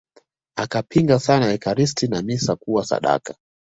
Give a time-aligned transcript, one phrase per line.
[0.63, 3.35] Akapinga sana Ekaristi na misa kuwa sadaka